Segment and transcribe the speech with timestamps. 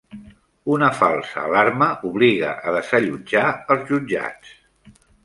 [0.75, 3.45] Una falsa alarma obliga a desallotjar
[3.77, 4.57] els jutjats.